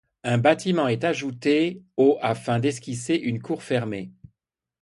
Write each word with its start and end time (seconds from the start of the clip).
Un 0.23 0.39
bâtiment 0.39 0.87
est 0.87 1.03
ajouté 1.03 1.83
au 1.95 2.17
afin 2.23 2.57
d'esquisser 2.57 3.13
une 3.13 3.39
cour 3.39 3.61
fermée. 3.61 4.09